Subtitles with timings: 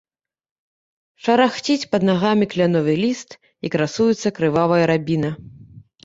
[1.25, 3.35] Шарахціць пад нагамі кляновы ліст,
[3.69, 5.31] і красуецца крывавая рабіна.